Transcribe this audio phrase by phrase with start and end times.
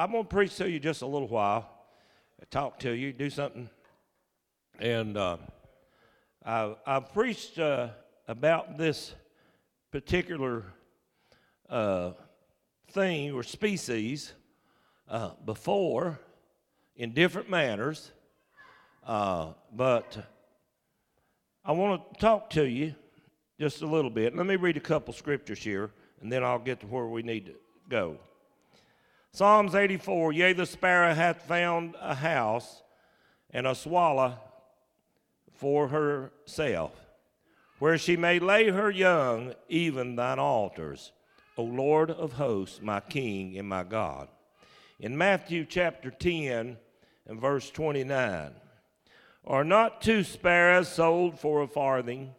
[0.00, 1.68] I'm going to preach to you just a little while,
[2.50, 3.68] talk to you, do something.
[4.78, 5.36] And uh,
[6.42, 7.88] I, I've preached uh,
[8.26, 9.14] about this
[9.92, 10.64] particular
[11.68, 12.12] uh,
[12.92, 14.32] thing or species
[15.06, 16.18] uh, before
[16.96, 18.10] in different manners,
[19.06, 20.16] uh, but
[21.62, 22.94] I want to talk to you
[23.58, 24.34] just a little bit.
[24.34, 25.90] Let me read a couple scriptures here,
[26.22, 27.54] and then I'll get to where we need to
[27.90, 28.16] go.
[29.32, 32.82] Psalms 84 Yea, the sparrow hath found a house,
[33.50, 34.38] and a swallow
[35.54, 36.92] for herself,
[37.78, 41.12] where she may lay her young, even thine altars,
[41.56, 44.28] O Lord of hosts, my King and my God.
[44.98, 46.76] In Matthew chapter 10
[47.26, 48.52] and verse 29,
[49.46, 52.34] are not two sparrows sold for a farthing,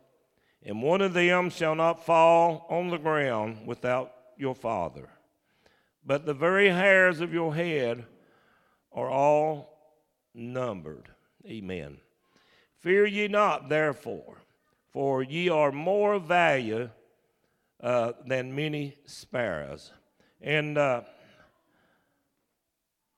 [0.64, 5.10] and one of them shall not fall on the ground without your Father?
[6.06, 8.06] But the very hairs of your head
[8.92, 9.78] are all
[10.34, 11.10] numbered.
[11.46, 11.98] Amen.
[12.80, 14.38] Fear ye not, therefore,
[14.92, 16.90] for ye are more value
[17.82, 19.92] uh, than many sparrows.
[20.42, 21.02] And uh,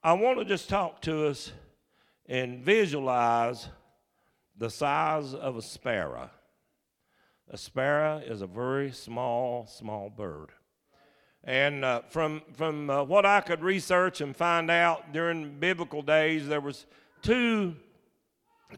[0.02, 1.50] I want to just talk to us
[2.26, 3.68] and visualize
[4.56, 6.30] the size of a sparrow.
[7.50, 10.50] A sparrow is a very small, small bird.
[11.46, 16.48] And uh, from, from uh, what I could research and find out during biblical days,
[16.48, 16.86] there was
[17.20, 17.76] two,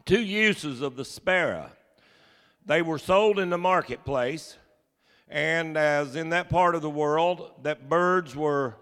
[0.05, 1.71] two uses of the sparrow.
[2.65, 4.57] They were sold in the marketplace,
[5.29, 8.75] and as in that part of the world, that birds were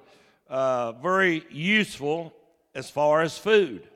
[0.50, 2.34] uh, very useful
[2.74, 3.88] as far as food.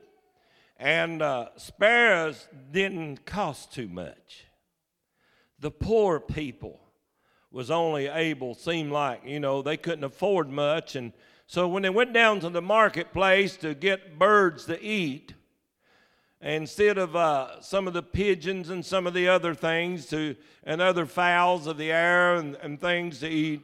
[0.78, 4.44] And uh, sparrows didn't cost too much.
[5.58, 6.79] The poor people
[7.52, 10.94] was only able, seemed like, you know, they couldn't afford much.
[10.96, 11.12] And
[11.46, 15.34] so when they went down to the marketplace to get birds to eat,
[16.40, 20.80] instead of uh, some of the pigeons and some of the other things to, and
[20.80, 23.62] other fowls of the air and, and things to eat,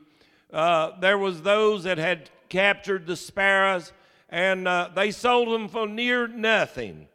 [0.52, 3.92] uh, there was those that had captured the sparrows
[4.28, 7.06] and uh, they sold them for near nothing.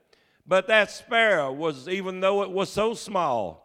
[0.47, 3.60] But that sparrow was, even though it was so small,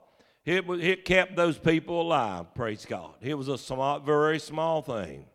[0.46, 3.14] it, it kept those people alive, praise God.
[3.20, 5.26] It was a small, very small thing.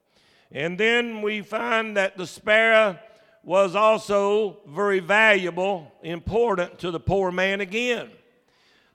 [0.53, 2.97] And then we find that the sparrow
[3.44, 8.09] was also very valuable, important to the poor man again.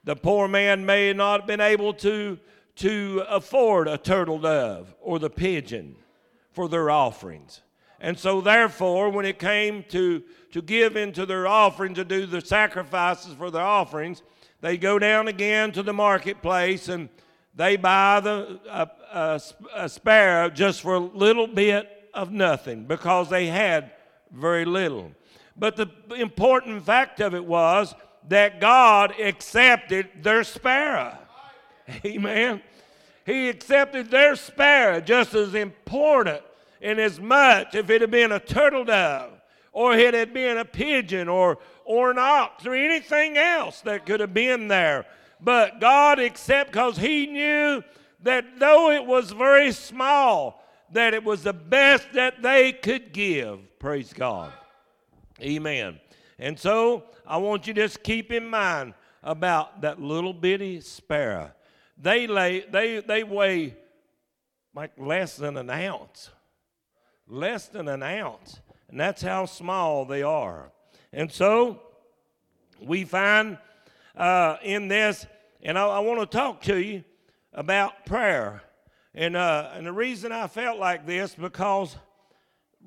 [0.05, 2.39] The poor man may not have been able to,
[2.77, 5.97] to afford a turtle dove or the pigeon
[6.51, 7.61] for their offerings.
[7.99, 12.41] And so, therefore, when it came to, to give into their offering, to do the
[12.41, 14.21] sacrifices for their offerings,
[14.61, 17.09] they go down again to the marketplace and
[17.55, 19.41] they buy the, a, a,
[19.75, 23.91] a sparrow just for a little bit of nothing because they had
[24.31, 25.11] very little.
[25.55, 27.95] But the important fact of it was
[28.27, 31.17] that God accepted their sparrow.
[32.05, 32.61] Amen.
[33.25, 36.41] He accepted their sparrow just as important
[36.81, 39.31] and as much if it had been a turtle dove
[39.71, 44.19] or it had been a pigeon or, or an ox or anything else that could
[44.19, 45.05] have been there.
[45.39, 47.81] But God accepted because He knew
[48.23, 53.59] that though it was very small, that it was the best that they could give.
[53.79, 54.51] Praise God.
[55.41, 55.99] Amen.
[56.37, 58.93] And so I want you to just keep in mind
[59.23, 61.51] about that little bitty sparrow.
[61.97, 63.75] They lay they they weigh
[64.75, 66.31] like less than an ounce.
[67.27, 68.59] Less than an ounce.
[68.89, 70.71] And that's how small they are.
[71.13, 71.81] And so
[72.81, 73.57] we find
[74.15, 75.25] uh, in this,
[75.61, 77.03] and I, I want to talk to you
[77.53, 78.61] about prayer.
[79.13, 81.95] And, uh, and the reason I felt like this, because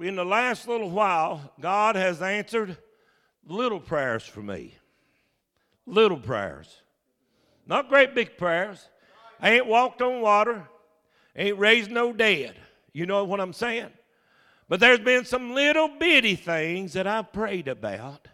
[0.01, 2.77] in the last little while, God has answered
[3.47, 4.75] little prayers for me.
[5.87, 6.83] Little prayers.
[7.67, 8.89] Not great big prayers.
[9.41, 10.69] I ain't walked on water,
[11.35, 12.55] ain't raised no dead.
[12.93, 13.91] You know what I'm saying?
[14.71, 18.29] But there's been some little bitty things that I've prayed about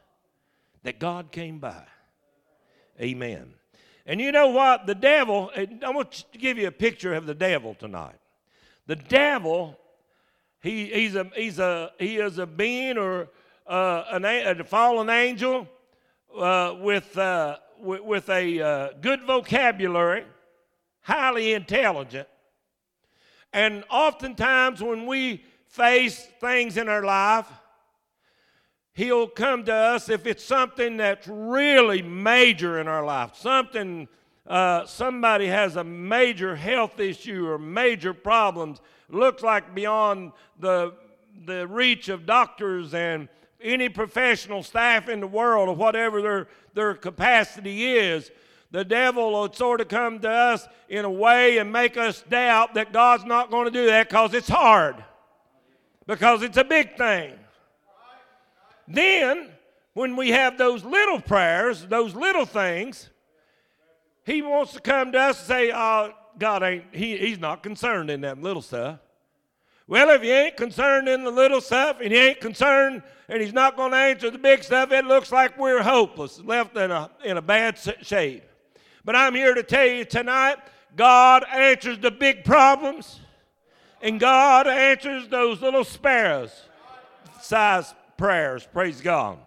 [0.83, 1.83] that God came by.
[3.01, 3.55] Amen.
[4.05, 4.87] And you know what?
[4.87, 8.19] The devil, I want to give you a picture of the devil tonight.
[8.87, 9.79] The devil,
[10.61, 13.31] he, he's a, he's a, he is a being or
[13.67, 15.67] uh, an, a fallen angel
[16.39, 20.25] uh, with, uh, with, with, a uh, good vocabulary,
[21.01, 22.29] highly intelligent.
[23.55, 25.43] And oftentimes when we
[25.77, 27.47] face things in our life,
[28.93, 34.09] He'll come to us if it's something that's really major in our life, something
[34.47, 38.81] uh, somebody has a major health issue or major problems,
[39.11, 40.95] looks like beyond the
[41.45, 43.29] the reach of doctors and
[43.61, 48.31] any professional staff in the world or whatever their, their capacity is,
[48.71, 52.75] the devil will sort of come to us in a way and make us doubt
[52.75, 54.97] that God's not going to do that because it's hard,
[56.07, 57.33] because it's a big thing.
[58.89, 59.51] Then,
[59.95, 63.11] when we have those little prayers, those little things,
[64.25, 68.11] he wants to come to us and say, oh, God ain't, he, he's not concerned
[68.11, 68.99] in that little stuff.
[69.89, 73.53] Well, if he ain't concerned in the little stuff and he ain't concerned and he's
[73.53, 77.11] not going to answer the big stuff, it looks like we're hopeless, left in a,
[77.25, 78.43] in a bad shape.
[79.05, 80.57] But I'm here to tell you tonight
[80.97, 83.21] God answers the big problems
[84.07, 86.53] and God answers those little sparrows
[87.41, 88.65] size prayers.
[88.73, 89.39] Praise God.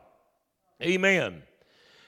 [0.81, 1.43] Amen.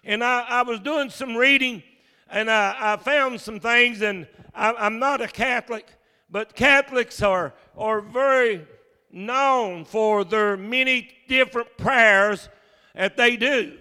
[0.03, 1.81] And I, I was doing some reading
[2.29, 5.87] and I, I found some things, and I, I'm not a Catholic,
[6.29, 8.65] but Catholics are, are very
[9.11, 12.49] known for their many different prayers
[12.95, 13.77] that they do.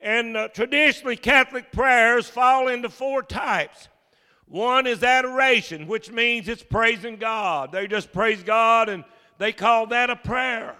[0.00, 3.88] And uh, traditionally, Catholic prayers fall into four types.
[4.52, 7.72] One is adoration, which means it's praising God.
[7.72, 9.02] They just praise God and
[9.38, 10.76] they call that a prayer.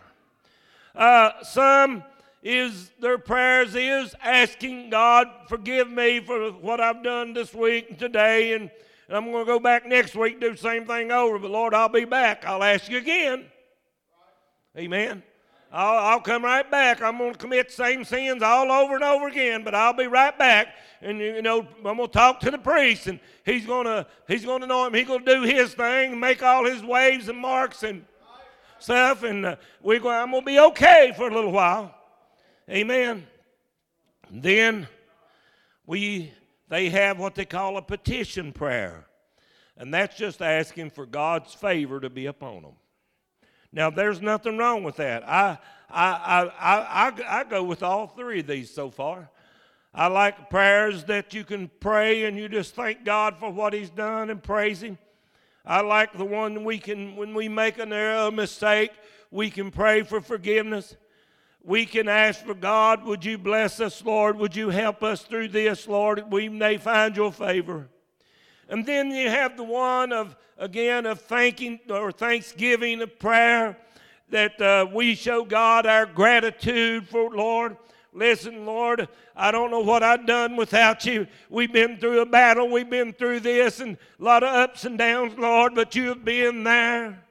[0.95, 2.05] Uh, some
[2.43, 7.99] is their prayers is asking God, forgive me for what I've done this week and
[7.99, 8.71] today, and,
[9.09, 11.39] and I'm going to go back next week do the same thing over.
[11.39, 12.45] But Lord, I'll be back.
[12.45, 13.47] I'll ask you again.
[14.77, 15.23] Amen.
[15.73, 17.01] I'll, I'll come right back.
[17.01, 20.07] I'm going to commit the same sins all over and over again, but I'll be
[20.07, 20.75] right back.
[21.01, 24.45] And you know, I'm going to talk to the priest, and he's going to he's
[24.45, 24.95] going to know him.
[24.95, 28.05] He's going to do his thing, make all his waves and marks and
[28.79, 30.15] stuff, and uh, we going.
[30.15, 31.95] I'm going to be okay for a little while.
[32.69, 33.27] Amen.
[34.29, 34.89] And Then
[35.87, 36.33] we
[36.69, 39.07] they have what they call a petition prayer.
[39.77, 42.73] And that's just asking for God's favor to be upon them.
[43.73, 45.29] Now there's nothing wrong with that.
[45.29, 45.59] I
[45.91, 49.31] I I I, I, go with all three of these so far.
[49.95, 53.91] I like prayers that you can pray and you just thank God for what He's
[53.91, 54.99] done and praise Him.
[55.65, 58.91] I like the one we can, when we make an error, a mistake,
[59.31, 60.97] we can pray for forgiveness
[61.65, 64.37] we can ask for God, would you bless us, Lord?
[64.37, 66.33] Would you help us through this, Lord?
[66.33, 67.89] We may find your favor.
[68.73, 73.77] And then you have the one of, again, of thanking or thanksgiving, of prayer
[74.31, 77.77] that uh, we show God our gratitude for, Lord.
[78.15, 81.27] Listen, Lord, I don't know what I've done without you.
[81.51, 84.97] We've been through a battle, we've been through this, and a lot of ups and
[84.97, 87.23] downs, Lord, but you have been there.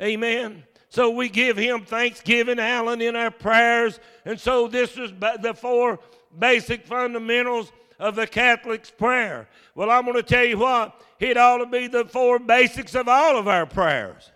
[0.00, 0.64] Amen.
[0.88, 4.00] So we give him thanksgiving, Alan, in our prayers.
[4.24, 5.12] And so this is
[5.42, 5.98] the four
[6.38, 9.48] basic fundamentals of the Catholic's prayer.
[9.74, 13.08] Well, I'm going to tell you what, it ought to be the four basics of
[13.08, 14.30] all of our prayers,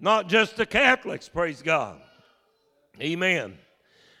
[0.00, 2.00] not just the Catholics, praise God.
[3.00, 3.58] Amen.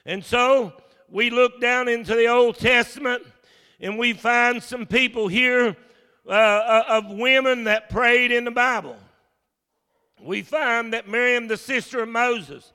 [0.06, 0.72] And so
[1.08, 3.22] we look down into the Old Testament
[3.80, 5.76] and we find some people here
[6.26, 8.96] uh, uh of women that prayed in the Bible
[10.24, 12.72] we find that Miriam, the sister of Moses,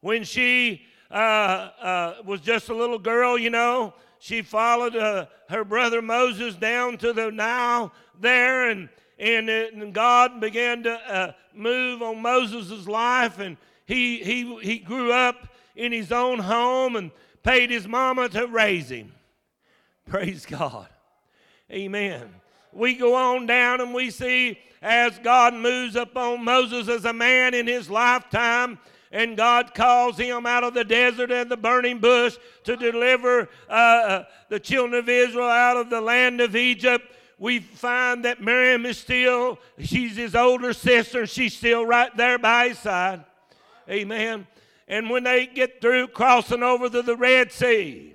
[0.00, 5.64] when she uh, uh, was just a little girl, you know, she followed uh, her
[5.64, 8.88] brother Moses down to the Nile there, and,
[9.18, 15.12] and, and God began to uh, move on Moses' life, and he, he, he grew
[15.12, 17.10] up in his own home and
[17.42, 19.12] paid his mama to raise him.
[20.06, 20.86] Praise God.
[21.68, 22.32] Amen.
[22.72, 27.54] We go on down and we see as God moves upon Moses as a man
[27.54, 28.78] in his lifetime,
[29.12, 33.72] and God calls him out of the desert and the burning bush to deliver uh,
[33.72, 37.04] uh, the children of Israel out of the land of Egypt.
[37.38, 42.68] We find that Miriam is still, she's his older sister, she's still right there by
[42.68, 43.24] his side.
[43.88, 44.46] Amen.
[44.88, 48.14] And when they get through crossing over to the Red Sea,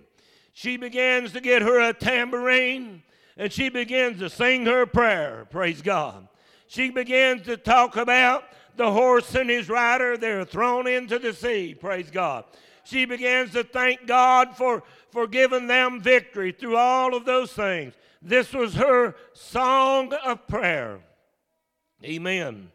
[0.54, 3.04] she begins to get her a tambourine
[3.38, 5.46] and she begins to sing her prayer.
[5.52, 6.28] Praise God
[6.68, 8.44] she begins to talk about
[8.78, 10.18] the horse and his rider.
[10.18, 11.76] They're thrown into the sea.
[11.76, 12.46] Praise God.
[12.84, 17.94] She begins to thank God for, for giving them victory through all of those things.
[18.22, 21.00] This was her song of prayer.
[22.04, 22.72] Amen.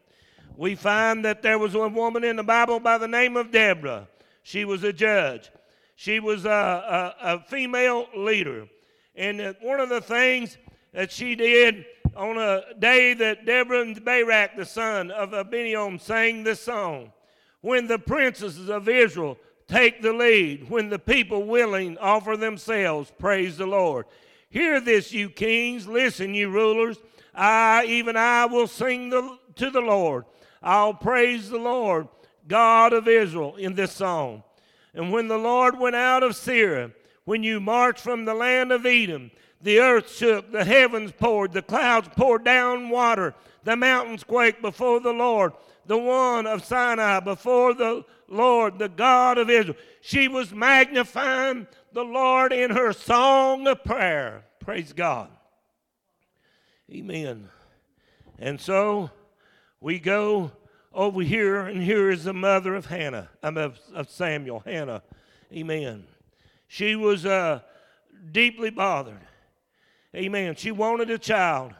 [0.55, 4.07] We find that there was a woman in the Bible by the name of Deborah.
[4.43, 5.49] She was a judge.
[5.95, 6.49] She was a,
[7.21, 8.67] a, a female leader.
[9.15, 10.57] And one of the things
[10.93, 16.43] that she did on a day that Deborah and Barak, the son of Abinoam, sang
[16.43, 17.11] this song.
[17.61, 23.57] When the princesses of Israel take the lead, when the people willing offer themselves, praise
[23.57, 24.05] the Lord.
[24.49, 25.87] Hear this, you kings.
[25.87, 26.97] Listen, you rulers.
[27.33, 30.25] I, even I, will sing the, to the Lord.
[30.61, 32.07] I'll praise the Lord
[32.47, 34.43] God of Israel in this song.
[34.93, 36.93] And when the Lord went out of Seir,
[37.25, 39.31] when you marched from the land of Edom,
[39.63, 44.99] the earth shook, the heavens poured, the clouds poured down water, the mountains quaked before
[44.99, 45.53] the Lord,
[45.85, 49.77] the one of Sinai, before the Lord, the God of Israel.
[50.01, 54.43] She was magnifying the Lord in her song of prayer.
[54.59, 55.29] Praise God.
[56.91, 57.49] Amen.
[58.39, 59.11] And so
[59.79, 60.51] we go
[60.93, 65.03] over here, and here is the mother of Hannah, um, of, of Samuel, Hannah.
[65.53, 66.05] Amen.
[66.67, 67.61] She was uh,
[68.31, 69.19] deeply bothered.
[70.15, 70.55] Amen.
[70.55, 71.73] She wanted a child.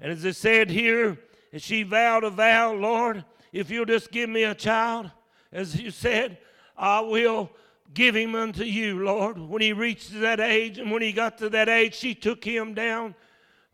[0.00, 1.18] And as it said here,
[1.56, 5.10] she vowed a vow, Lord, if you'll just give me a child,
[5.52, 6.38] as you said,
[6.76, 7.50] I will
[7.92, 9.38] give him unto you, Lord.
[9.38, 12.74] When he reached that age, and when he got to that age, she took him
[12.74, 13.14] down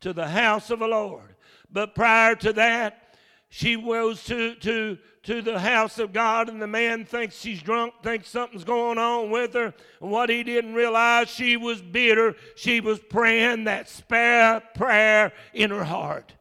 [0.00, 1.34] to the house of the Lord.
[1.72, 2.99] But prior to that,
[3.52, 7.94] she goes to, to, to the house of God, and the man thinks she's drunk,
[8.00, 9.74] thinks something's going on with her.
[10.00, 12.36] And what he didn't realize, she was bitter.
[12.54, 16.32] She was praying that spare prayer in her heart.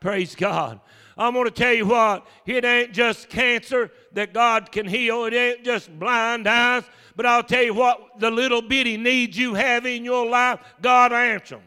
[0.00, 0.80] Praise God.
[1.16, 5.34] I'm going to tell you what, it ain't just cancer that God can heal, it
[5.34, 6.84] ain't just blind eyes,
[7.16, 11.12] but I'll tell you what, the little bitty needs you have in your life, God
[11.12, 11.64] answer them.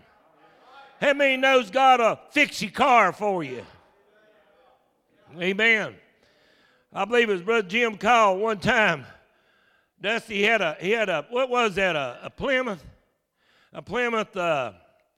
[1.00, 3.63] How many knows God will fix your car for you?
[5.41, 5.95] Amen.
[6.91, 9.05] I believe it was Brother Jim called one time.
[9.99, 12.83] Dusty had a he had a what was that a, a Plymouth,
[13.71, 14.35] a Plymouth.
[14.35, 14.73] Uh,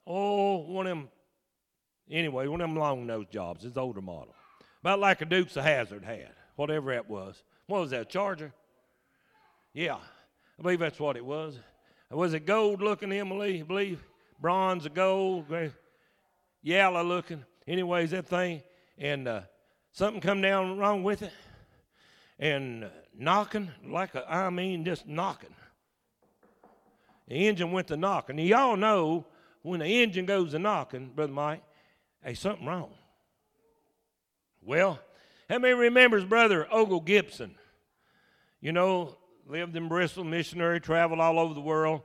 [0.06, 1.08] oh, one of them.
[2.10, 3.64] Anyway, one of them long nose jobs.
[3.64, 4.34] It's older model,
[4.80, 7.42] about like a Dukes of Hazzard had, whatever that was.
[7.66, 8.08] What was that?
[8.08, 8.52] Charger.
[9.74, 11.58] Yeah, I believe that's what it was.
[12.10, 13.60] Was it gold looking, Emily?
[13.60, 14.02] I believe
[14.40, 15.46] bronze or gold,
[16.62, 17.44] yellow looking.
[17.66, 18.62] Anyways, that thing
[18.96, 19.28] and.
[19.28, 19.40] Uh,
[19.96, 21.32] something come down wrong with it
[22.38, 22.84] and
[23.18, 25.54] knocking like a, I mean just knocking.
[27.28, 28.38] The engine went to knocking.
[28.38, 29.24] Y'all know
[29.62, 31.62] when the engine goes to knocking, Brother Mike,
[32.22, 32.90] hey, something wrong.
[34.62, 35.00] Well,
[35.48, 37.54] how many remembers Brother Ogle Gibson?
[38.60, 42.02] You know, lived in Bristol, missionary, traveled all over the world,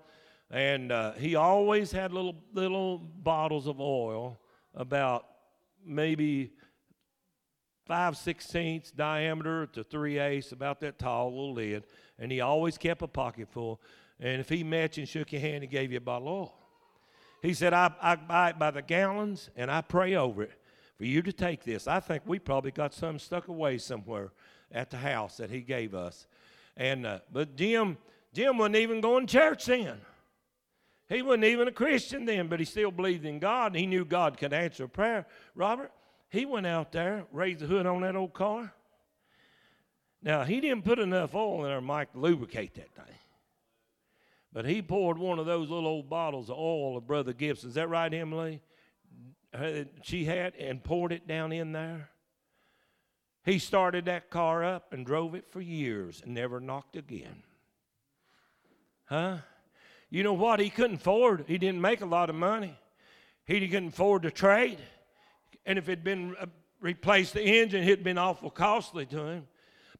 [0.49, 4.39] and uh, he always had little little bottles of oil
[4.73, 5.25] about
[5.85, 6.53] maybe
[7.85, 11.83] five sixteenths diameter to three eighths, about that tall, little lid,
[12.19, 13.81] and he always kept a pocket full.
[14.19, 16.33] And if he met you and shook your hand, he gave you a bottle of
[16.33, 16.53] oil.
[17.41, 20.51] He said, I, I buy it by the gallons and I pray over it
[20.95, 21.87] for you to take this.
[21.87, 24.31] I think we probably got some stuck away somewhere
[24.71, 26.27] at the house that he gave us.
[26.77, 27.97] And uh, but Jim,
[28.31, 29.97] Jim wasn't even going to church then.
[31.09, 33.71] He wasn't even a Christian then, but he still believed in God.
[33.71, 35.25] And he knew God could answer a prayer.
[35.55, 35.91] Robert,
[36.31, 38.73] he went out there, raised the hood on that old car.
[40.23, 43.15] Now, he didn't put enough oil in there, Mike, to lubricate that thing.
[44.53, 47.69] But he poured one of those little old bottles of oil of Brother Gibson.
[47.69, 48.61] Is that right, Emily?
[49.53, 52.09] Uh, she had and poured it down in there.
[53.43, 57.43] He started that car up and drove it for years and never knocked again.
[59.05, 59.37] Huh?
[60.09, 60.61] You know what?
[60.61, 61.43] He couldn't afford.
[61.47, 62.77] He didn't make a lot of money.
[63.43, 64.79] He couldn't afford to trade
[65.65, 66.45] and if it had been uh,
[66.79, 69.47] replaced the engine, it'd been awful costly to him.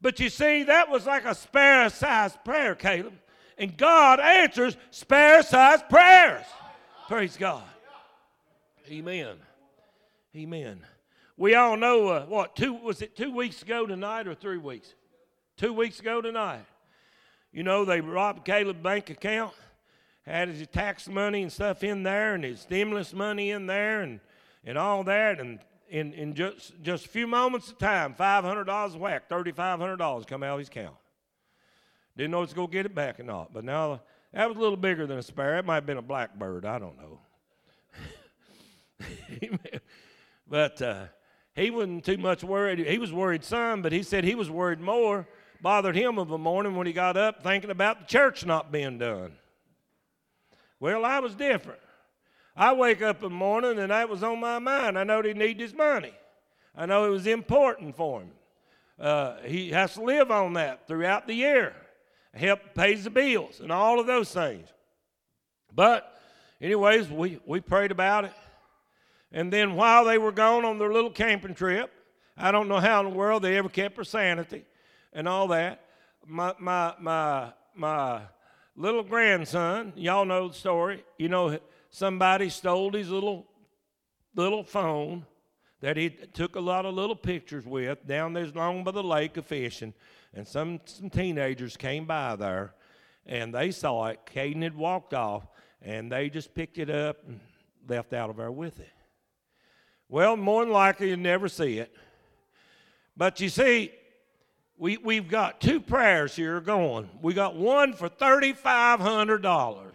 [0.02, 3.14] But you see, that was like a spare sized prayer, Caleb.
[3.58, 6.46] And God answers spare sized prayers.
[7.08, 7.64] Praise God.
[8.90, 9.36] Amen.
[10.36, 10.82] Amen.
[11.38, 14.94] We all know uh, what two was it two weeks ago tonight or three weeks?
[15.58, 16.66] Two weeks ago tonight.
[17.52, 19.54] You know they robbed Caleb's bank account,
[20.26, 24.20] had his tax money and stuff in there, and his stimulus money in there, and
[24.64, 25.40] and all that.
[25.40, 30.54] And in, in just, just a few moments of time, $500 whack, $3,500 come out
[30.54, 30.96] of his account.
[32.18, 33.54] Didn't know it's going to get it back or not.
[33.54, 34.02] But now
[34.34, 35.60] that was a little bigger than a sparrow.
[35.60, 36.66] It might have been a blackbird.
[36.66, 37.20] I don't know.
[40.48, 41.06] but uh,
[41.56, 42.80] he wasn't too much worried.
[42.80, 45.28] He was worried some, but he said he was worried more.
[45.62, 48.98] Bothered him of a morning when he got up thinking about the church not being
[48.98, 49.34] done.
[50.80, 51.81] Well, I was different.
[52.56, 54.98] I wake up in the morning and that was on my mind.
[54.98, 56.14] I know he needed his money.
[56.76, 58.32] I know it was important for him.
[59.00, 61.76] Uh, he has to live on that throughout the year.
[62.34, 64.68] Help pays the bills and all of those things.
[65.74, 66.20] But,
[66.62, 68.34] anyways, we, we prayed about it.
[69.32, 71.92] And then while they were gone on their little camping trip,
[72.38, 74.66] I don't know how in the world they ever kept their sanity
[75.14, 75.82] and all that.
[76.26, 78.22] My, my, my, my
[78.76, 81.58] little grandson, y'all know the story, you know,
[81.92, 83.46] somebody stole his little
[84.34, 85.26] little phone
[85.82, 89.38] that he took a lot of little pictures with down there along by the lake
[89.38, 89.94] of fishing.
[90.34, 92.74] and some, some teenagers came by there
[93.26, 94.20] and they saw it.
[94.34, 95.48] Caden had walked off,
[95.82, 97.40] and they just picked it up and
[97.88, 98.92] left out of there with it.
[100.10, 101.96] Well, more than likely, you'll never see it.
[103.16, 103.92] But you see,
[104.78, 107.10] we, we've got two prayers here going.
[107.22, 109.92] We got one for $3,500.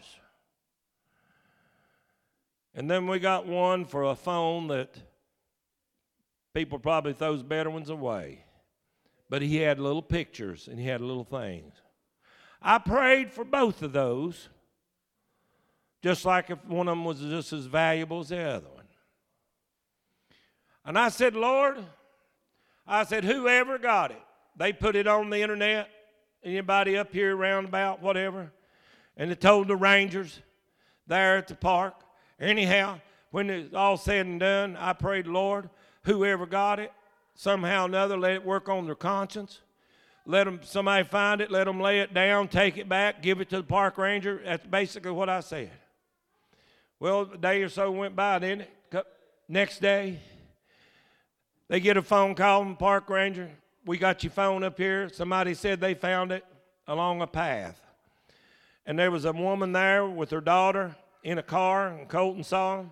[2.76, 4.94] And then we got one for a phone that
[6.52, 8.44] people probably throws better ones away.
[9.30, 11.72] But he had little pictures and he had little things.
[12.60, 14.50] I prayed for both of those,
[16.02, 18.84] just like if one of them was just as valuable as the other one.
[20.84, 21.78] And I said, Lord,
[22.86, 24.22] I said, whoever got it,
[24.54, 25.88] they put it on the internet,
[26.44, 28.52] anybody up here around about, whatever,
[29.16, 30.40] and they told the rangers
[31.06, 31.94] there at the park.
[32.38, 33.00] Anyhow,
[33.30, 35.70] when it's all said and done, I prayed, Lord,
[36.02, 36.92] whoever got it,
[37.34, 39.60] somehow or another, let it work on their conscience.
[40.26, 43.48] Let them, somebody find it, let them lay it down, take it back, give it
[43.50, 44.42] to the park ranger.
[44.44, 45.70] That's basically what I said.
[46.98, 49.06] Well, a day or so went by, didn't it?
[49.48, 50.18] Next day,
[51.68, 53.50] they get a phone call from park ranger.
[53.84, 55.08] We got your phone up here.
[55.08, 56.44] Somebody said they found it
[56.88, 57.80] along a path.
[58.84, 62.76] And there was a woman there with her daughter in a car, and Colton saw
[62.76, 62.90] them.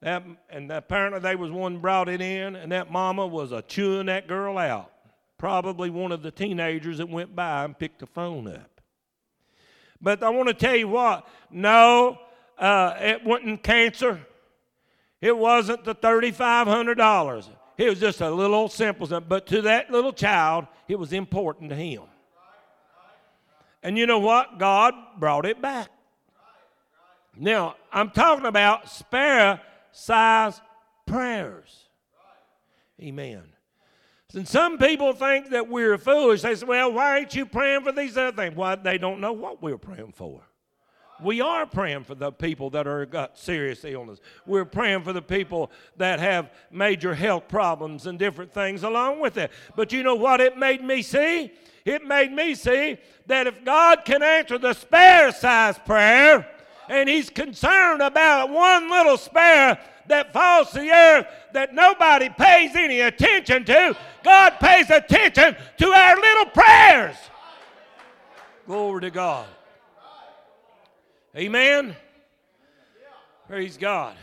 [0.00, 4.06] That, and apparently they was one brought it in, and that mama was a chewing
[4.06, 4.90] that girl out
[5.38, 8.80] probably one of the teenagers that went by and picked the phone up.
[10.00, 12.18] But I want to tell you what no,
[12.58, 14.20] uh, it wasn't cancer.
[15.20, 17.48] It wasn't the $3,500.
[17.76, 19.24] It was just a little old simple stuff.
[19.28, 22.02] But to that little child, it was important to him.
[23.82, 24.58] And you know what?
[24.58, 25.90] God brought it back.
[27.36, 29.60] Now, I'm talking about spare
[29.90, 30.60] size
[31.06, 31.88] prayers.
[33.00, 33.42] Amen.
[34.34, 36.42] And some people think that we're foolish.
[36.42, 38.56] They say, well, why aren't you praying for these other things?
[38.56, 40.42] Why, they don't know what we're praying for.
[41.22, 44.20] We are praying for the people that are got serious illness.
[44.46, 49.36] We're praying for the people that have major health problems and different things along with
[49.36, 49.50] it.
[49.76, 51.52] But you know what it made me see?
[51.84, 56.48] It made me see that if God can answer the spare size prayer,
[56.88, 62.74] and He's concerned about one little spare that falls to the earth that nobody pays
[62.74, 63.96] any attention to.
[64.24, 67.16] God pays attention to our little prayers.
[68.66, 69.46] Glory to God.
[71.36, 71.96] Amen.
[73.48, 74.16] Praise God.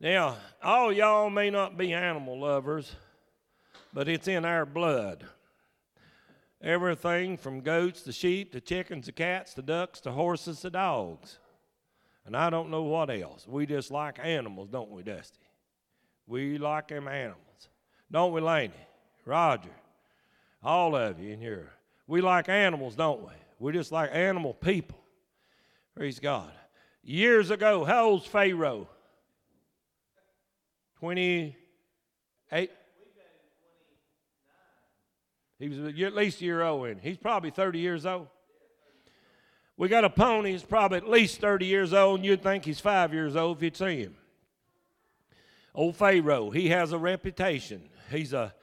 [0.00, 2.94] Now, all y'all may not be animal lovers,
[3.92, 5.24] but it's in our blood.
[6.64, 11.38] Everything from goats to sheep to chickens to cats to ducks to horses to dogs
[12.26, 13.46] and I don't know what else.
[13.46, 15.38] We just like animals, don't we, Dusty?
[16.26, 17.68] We like them animals.
[18.10, 18.72] Don't we, Laney?
[19.26, 19.70] Roger?
[20.62, 21.70] All of you in here.
[22.06, 23.32] We like animals, don't we?
[23.58, 24.98] We just like animal people.
[25.94, 26.50] Praise God.
[27.02, 28.88] Years ago, how old's Pharaoh?
[31.00, 32.70] 28?
[35.64, 38.26] He was at least a year old, and he's probably 30 years old.
[39.78, 42.80] We got a pony, he's probably at least 30 years old, and you'd think he's
[42.80, 44.14] five years old if you'd see him.
[45.74, 47.88] Old Pharaoh, he has a reputation.
[48.10, 48.54] He's a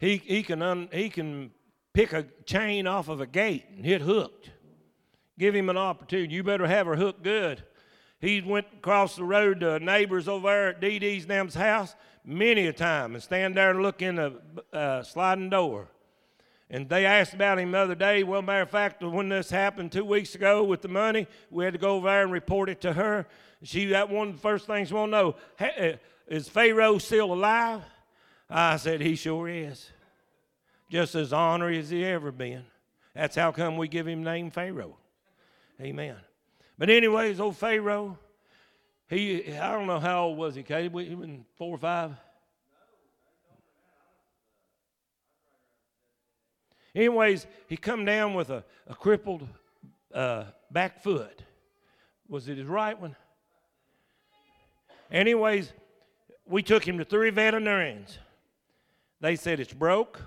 [0.00, 1.52] he he can un, he can
[1.92, 4.50] pick a chain off of a gate and hit hooked.
[5.38, 6.34] Give him an opportunity.
[6.34, 7.62] You better have her hooked good.
[8.20, 11.94] He went across the road to neighbors over there at Dee's Nam's house
[12.24, 14.42] many a time and stand there and look in the
[14.72, 15.88] uh, sliding door
[16.70, 18.22] and they asked about him the other day.
[18.22, 21.72] Well, matter of fact, when this happened two weeks ago with the money, we had
[21.72, 23.26] to go over there and report it to her.
[23.62, 25.96] She that one of the first things we want to know uh,
[26.28, 27.82] is Pharaoh still alive?
[28.50, 29.90] I said he sure is,
[30.90, 32.64] just as honorary as he ever been.
[33.14, 34.96] That's how come we give him name Pharaoh.
[35.80, 36.16] Amen.
[36.78, 38.18] But anyways, old Pharaoh,
[39.08, 41.04] he I don't know how old was he, Katie?
[41.04, 42.12] He was four or five.
[46.94, 49.46] Anyways, he come down with a, a crippled
[50.12, 51.42] uh, back foot.
[52.28, 53.16] Was it his right one?
[55.10, 55.72] Anyways,
[56.46, 58.18] we took him to three veterinarians.
[59.20, 60.20] They said it's broke.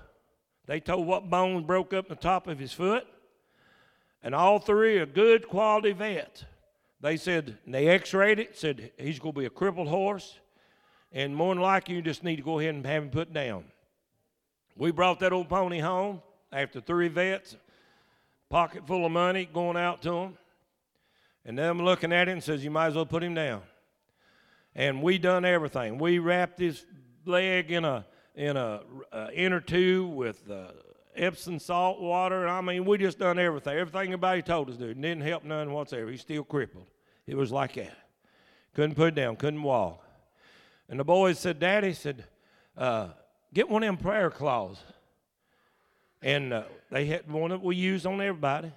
[0.66, 3.06] They told what bone broke up the top of his foot.
[4.22, 6.44] And all three are good quality vets.
[7.00, 10.38] They said, they x rayed it, said he's going to be a crippled horse.
[11.10, 13.64] And more than likely, you just need to go ahead and have him put down.
[14.76, 16.22] We brought that old pony home
[16.52, 17.56] after three vets,
[18.48, 20.38] pocket full of money going out to him.
[21.44, 23.62] and them looking at him and says, "You might as well put him down."
[24.74, 25.98] And we done everything.
[25.98, 26.86] We wrapped his
[27.24, 30.68] leg in a in a uh, inner tube with uh,
[31.14, 32.48] Epsom salt water.
[32.48, 33.76] I mean, we just done everything.
[33.76, 34.94] Everything anybody told us to do.
[34.94, 36.10] Didn't help none whatsoever.
[36.10, 36.86] He's still crippled.
[37.26, 37.96] It was like that.
[38.74, 40.02] Couldn't put it down, couldn't walk.
[40.88, 42.24] And the boys said, Daddy said,
[42.76, 43.08] uh,
[43.52, 44.78] get one of them prayer claws.
[46.22, 48.72] And uh, they had one that we used on everybody.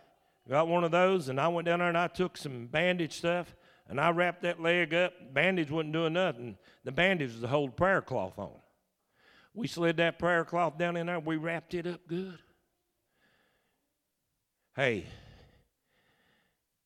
[0.49, 3.55] Got one of those, and I went down there and I took some bandage stuff
[3.87, 5.13] and I wrapped that leg up.
[5.33, 6.57] Bandage wasn't doing nothing.
[6.83, 8.51] The bandage was to hold prayer cloth on.
[9.53, 11.19] We slid that prayer cloth down in there.
[11.19, 12.39] We wrapped it up good.
[14.75, 15.05] Hey,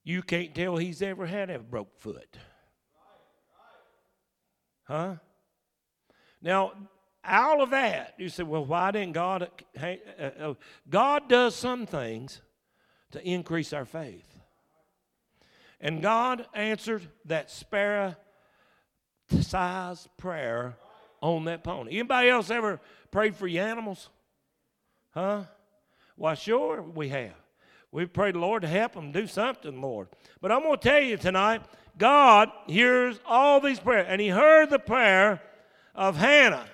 [0.04, 2.38] you can't tell he's ever had a broke foot.
[4.84, 5.16] Huh?
[6.42, 6.74] Now,
[7.28, 9.50] all of that, you say, well, why didn't God?
[9.80, 10.54] Uh, uh,
[10.90, 12.42] God does some things
[13.12, 14.40] to increase our faith.
[15.82, 18.16] And God answered that sparrow
[19.42, 20.78] size prayer
[21.22, 21.92] on that pony.
[21.92, 22.80] Anybody else ever
[23.12, 24.10] prayed for your animals?
[25.12, 25.44] Huh?
[26.16, 27.34] Why, sure, we have.
[27.92, 30.10] We've prayed the Lord to help them do something, Lord.
[30.42, 31.64] But I'm going to tell you tonight,
[31.98, 34.06] God hears all these prayers.
[34.10, 35.42] And He heard the prayer
[35.96, 36.66] of Hannah,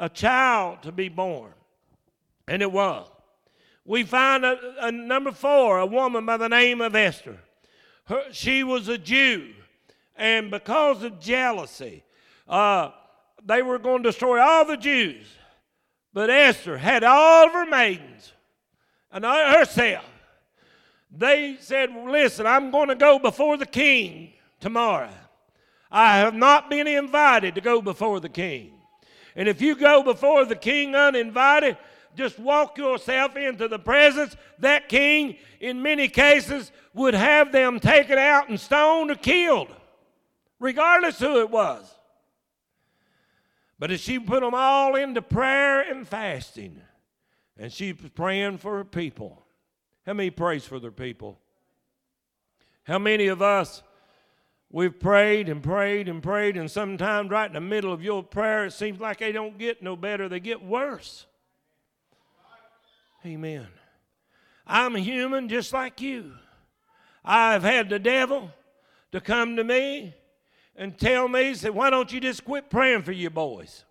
[0.00, 1.52] a child to be born.
[2.48, 3.06] And it was.
[3.84, 7.38] We find a, a number four, a woman by the name of Esther.
[8.06, 9.52] Her, she was a Jew.
[10.16, 12.02] And because of jealousy,
[12.48, 12.90] uh,
[13.44, 15.26] they were going to destroy all the Jews.
[16.12, 18.32] But Esther had all of her maidens
[19.12, 20.04] and herself.
[21.10, 25.10] They said, Listen, I'm going to go before the king tomorrow.
[25.90, 28.79] I have not been invited to go before the king.
[29.40, 31.78] And if you go before the king uninvited,
[32.14, 38.18] just walk yourself into the presence, that king, in many cases, would have them taken
[38.18, 39.74] out and stoned or killed,
[40.58, 41.90] regardless who it was.
[43.78, 46.82] But as she put them all into prayer and fasting,
[47.56, 49.42] and she was praying for her people.
[50.04, 51.38] How many prays for their people?
[52.82, 53.82] How many of us
[54.70, 58.66] we've prayed and prayed and prayed, and sometimes right in the middle of your prayer,
[58.66, 61.26] it seems like they don't get no better, they get worse.
[63.24, 63.66] Amen.
[64.66, 66.32] I'm a human just like you.
[67.24, 68.50] I've had the devil
[69.12, 70.14] to come to me
[70.76, 73.84] and tell me, say, why don't you just quit praying for your boys?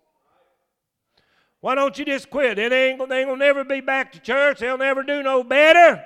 [1.60, 2.58] Why don't you just quit?
[2.58, 4.60] It ain't, they ain't gonna never be back to church.
[4.60, 6.02] They'll never do no better.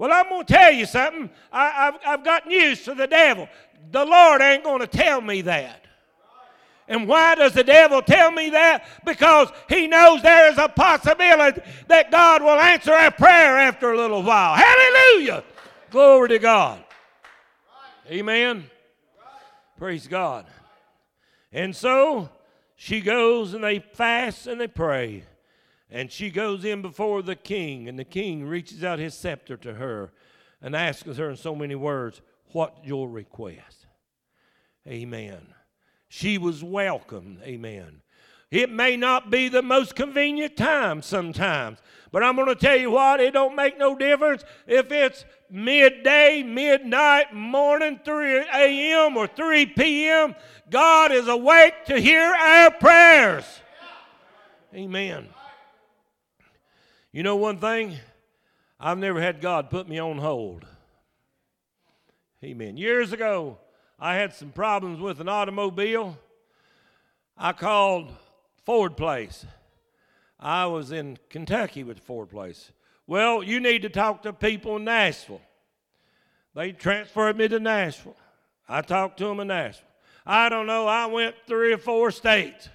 [0.00, 1.28] Well, I'm gonna tell you something.
[1.52, 3.46] I, have I've got news for the devil.
[3.92, 5.84] The Lord ain't gonna tell me that.
[6.88, 8.86] And why does the devil tell me that?
[9.04, 13.96] Because he knows there is a possibility that God will answer our prayer after a
[13.98, 14.54] little while.
[14.54, 15.44] Hallelujah!
[15.90, 16.82] Glory to God.
[18.10, 18.70] Amen.
[19.76, 20.46] Praise God.
[21.52, 22.30] And so
[22.74, 25.24] she goes and they fast and they pray.
[25.90, 29.74] And she goes in before the king, and the king reaches out his scepter to
[29.74, 30.12] her
[30.62, 32.20] and asks her in so many words,
[32.52, 33.86] What your request?
[34.86, 35.54] Amen.
[36.08, 37.38] She was welcome.
[37.42, 38.02] Amen.
[38.50, 41.78] It may not be the most convenient time sometimes,
[42.10, 46.42] but I'm going to tell you what, it don't make no difference if it's midday,
[46.42, 49.16] midnight, morning, 3 a.m.
[49.16, 50.34] or 3 p.m.
[50.68, 53.44] God is awake to hear our prayers.
[54.74, 55.28] Amen.
[57.12, 57.96] You know one thing?
[58.78, 60.64] I've never had God put me on hold.
[62.44, 62.76] Amen.
[62.76, 63.58] Years ago,
[63.98, 66.16] I had some problems with an automobile.
[67.36, 68.12] I called
[68.64, 69.44] Ford Place.
[70.38, 72.70] I was in Kentucky with Ford Place.
[73.06, 75.42] Well, you need to talk to people in Nashville.
[76.54, 78.16] They transferred me to Nashville.
[78.68, 79.88] I talked to them in Nashville.
[80.24, 82.68] I don't know, I went three or four states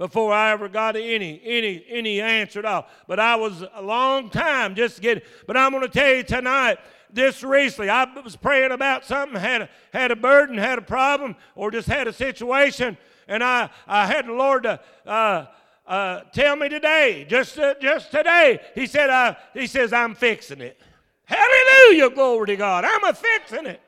[0.00, 2.86] before I ever got any any any answer at all.
[3.06, 5.22] But I was a long time just getting.
[5.46, 6.78] But I'm going to tell you tonight,
[7.12, 11.36] just recently, I was praying about something, had a, had a burden, had a problem,
[11.54, 12.96] or just had a situation,
[13.28, 15.46] and I, I had the Lord to uh,
[15.86, 20.62] uh, tell me today, just uh, just today, He said, uh, He says, I'm fixing
[20.62, 20.80] it.
[21.26, 22.86] Hallelujah, glory to God.
[22.86, 23.82] I'm a fixing it.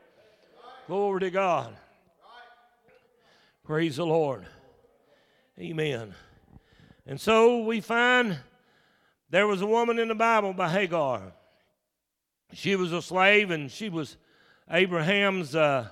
[0.87, 1.75] Glory to God.
[3.65, 4.45] Praise the Lord.
[5.59, 6.15] Amen.
[7.07, 8.39] And so we find
[9.31, 11.33] there was a woman in the Bible by Hagar.
[12.53, 14.17] She was a slave and she was
[14.71, 15.89] Abraham's uh,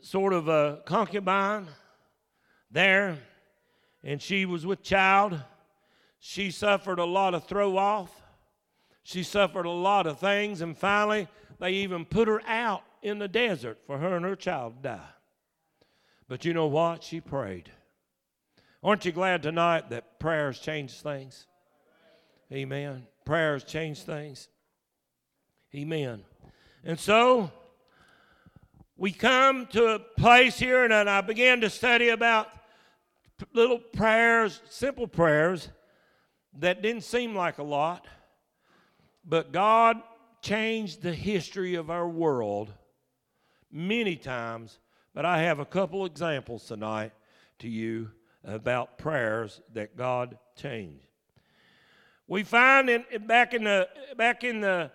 [0.00, 1.66] sort of a concubine
[2.70, 3.18] there,
[4.02, 5.38] and she was with child.
[6.18, 8.10] She suffered a lot of throw off.
[9.02, 13.28] She suffered a lot of things, and finally, they even put her out in the
[13.28, 15.08] desert for her and her child to die.
[16.28, 17.02] But you know what?
[17.02, 17.70] She prayed.
[18.82, 21.46] Aren't you glad tonight that prayers change things?
[22.52, 23.06] Amen.
[23.24, 24.48] Prayers change things.
[25.74, 26.22] Amen.
[26.84, 27.50] And so
[28.96, 32.48] we come to a place here, and I began to study about
[33.52, 35.68] little prayers, simple prayers
[36.58, 38.06] that didn't seem like a lot,
[39.24, 40.00] but God
[40.40, 42.72] changed the history of our world
[43.72, 44.78] many times.
[45.14, 47.12] But I have a couple examples tonight
[47.58, 48.12] to you
[48.44, 51.06] about prayers that God changed.
[52.26, 54.90] We find in, back in the back in the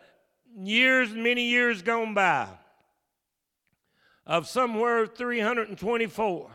[0.55, 2.47] years, many years gone by,
[4.25, 6.51] of somewhere 324,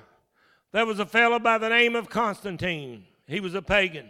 [0.73, 3.05] there was a fellow by the name of Constantine.
[3.27, 4.09] He was a pagan.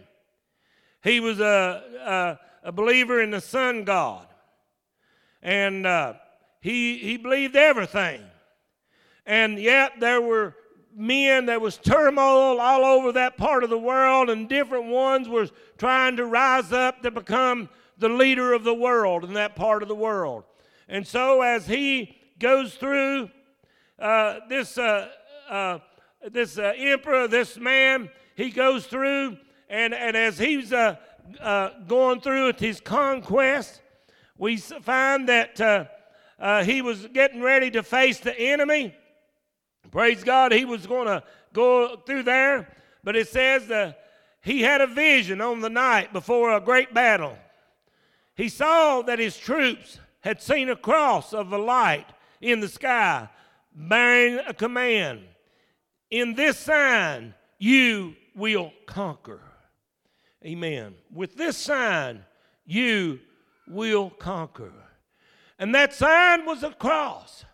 [1.03, 4.27] He was a, a, a believer in the sun god.
[5.43, 6.15] And uh,
[6.61, 8.23] he, he believed everything.
[9.25, 10.57] And yet there were
[10.99, 15.49] men, there was turmoil all over that part of the world, and different ones were
[15.79, 19.89] trying to rise up to become the leader of the world in that part of
[19.89, 20.45] the world.
[20.89, 23.31] And so as he goes through
[23.99, 25.09] uh, this, uh,
[25.49, 25.79] uh,
[26.31, 29.37] this uh, emperor, this man, he goes through,
[29.69, 30.97] and, and as he's uh,
[31.41, 33.83] uh, going through his conquest,
[34.37, 35.95] we find that
[36.65, 38.95] he was getting ready to face the enemy.
[39.91, 41.23] Praise God, he was going to
[41.53, 42.69] go through there,
[43.03, 44.01] but it says that
[44.43, 47.37] he had a vision on the night before a great battle.
[48.35, 52.07] He saw that his troops had seen a cross of a light
[52.41, 53.29] in the sky
[53.75, 55.23] bearing a command
[56.11, 59.43] In this sign, you will conquer.
[60.45, 60.95] Amen.
[61.13, 62.25] With this sign,
[62.65, 63.21] you
[63.67, 64.73] will conquer.
[65.59, 67.45] And that sign was a cross.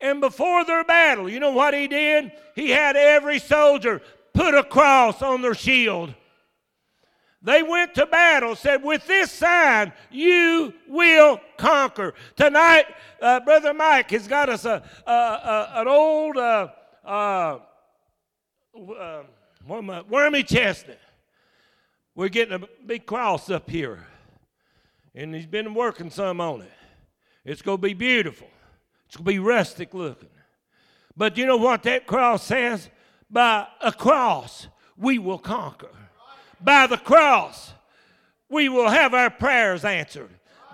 [0.00, 2.32] And before their battle, you know what he did?
[2.54, 4.02] He had every soldier
[4.34, 6.14] put a cross on their shield.
[7.42, 12.14] They went to battle, said, With this sign, you will conquer.
[12.34, 12.86] Tonight,
[13.22, 16.68] uh, Brother Mike has got us a, a, a an old uh,
[17.04, 17.58] uh,
[18.74, 19.22] uh
[19.66, 20.98] wormy chestnut.
[22.14, 24.04] We're getting a big cross up here,
[25.14, 26.72] and he's been working some on it.
[27.44, 28.48] It's going to be beautiful.
[29.06, 30.28] It's going to be rustic looking.
[31.16, 32.90] But you know what that cross says?
[33.30, 35.90] By a cross, we will conquer.
[36.60, 37.72] By the cross,
[38.48, 40.30] we will have our prayers answered.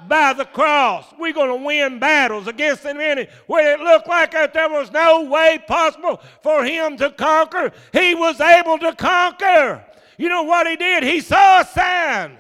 [0.09, 4.33] By the cross, we're going to win battles against the enemy where it looked like
[4.33, 7.73] that there was no way possible for him to conquer.
[7.93, 9.85] He was able to conquer.
[10.19, 11.05] You know what he did?
[11.05, 12.37] He saw a sign.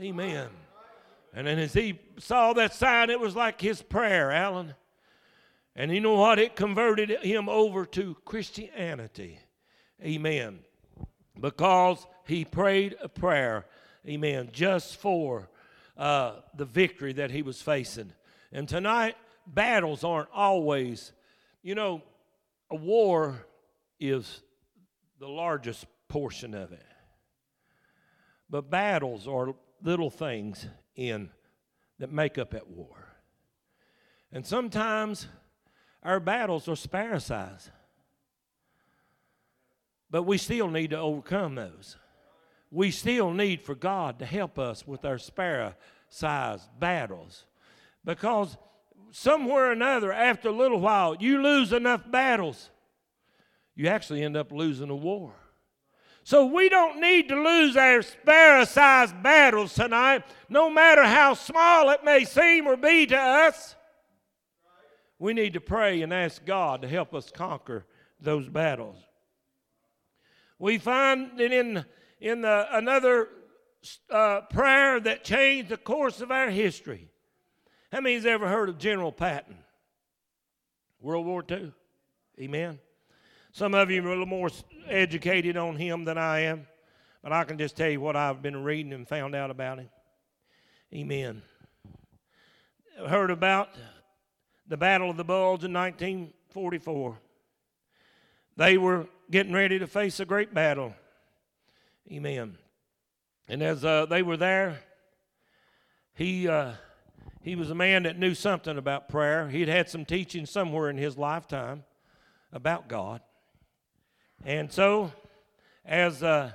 [0.00, 0.48] Amen.
[1.34, 4.74] And then as he saw that sign, it was like his prayer, Alan.
[5.76, 6.38] And you know what?
[6.38, 9.38] It converted him over to Christianity.
[10.02, 10.60] Amen.
[11.40, 13.66] Because he prayed a prayer,
[14.06, 15.48] amen, just for
[15.96, 18.12] uh, the victory that he was facing.
[18.52, 21.12] And tonight, battles aren't always,
[21.62, 22.02] you know,
[22.70, 23.46] a war
[23.98, 24.42] is
[25.18, 26.86] the largest portion of it.
[28.48, 31.30] But battles are little things in
[31.98, 33.08] that make up that war.
[34.30, 35.28] And sometimes
[36.04, 37.70] our battles are size.
[40.10, 41.96] But we still need to overcome those.
[42.70, 45.74] We still need for God to help us with our sparrow
[46.08, 47.46] sized battles.
[48.04, 48.56] Because
[49.12, 52.70] somewhere or another, after a little while, you lose enough battles,
[53.74, 55.32] you actually end up losing a war.
[56.22, 61.90] So we don't need to lose our sparrow sized battles tonight, no matter how small
[61.90, 63.74] it may seem or be to us
[65.18, 67.86] we need to pray and ask God to help us conquer
[68.20, 68.96] those battles.
[70.58, 71.84] We find that in,
[72.20, 73.28] in the, another
[74.10, 77.10] uh, prayer that changed the course of our history.
[77.92, 79.56] How many's ever heard of General Patton?
[81.00, 81.72] World War II.
[82.40, 82.78] Amen.
[83.52, 84.50] Some of you are a little more
[84.88, 86.66] educated on him than I am,
[87.22, 89.90] but I can just tell you what I've been reading and found out about him.
[90.92, 91.42] Amen.
[93.06, 93.68] Heard about
[94.66, 97.18] the Battle of the Bulge in 1944.
[98.56, 100.94] They were getting ready to face a great battle.
[102.10, 102.56] Amen.
[103.48, 104.80] And as uh, they were there,
[106.14, 106.72] he, uh,
[107.42, 109.48] he was a man that knew something about prayer.
[109.48, 111.84] He'd had some teaching somewhere in his lifetime
[112.52, 113.20] about God.
[114.44, 115.12] And so,
[115.84, 116.52] as uh,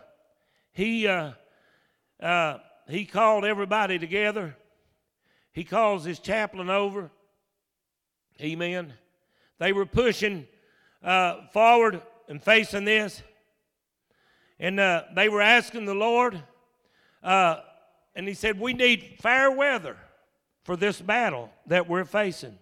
[0.71, 1.31] he, uh,
[2.19, 4.55] uh, he called everybody together,
[5.51, 7.11] he calls his chaplain over
[8.41, 8.93] Amen.
[9.57, 10.47] They were pushing
[11.03, 13.21] uh, forward and facing this.
[14.59, 16.41] And uh, they were asking the Lord,
[17.23, 17.61] uh,
[18.15, 19.95] and he said, We need fair weather
[20.63, 22.57] for this battle that we're facing.